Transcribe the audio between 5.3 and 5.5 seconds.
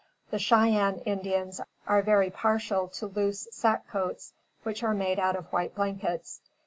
of